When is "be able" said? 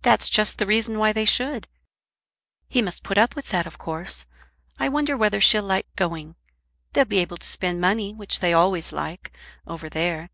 7.04-7.36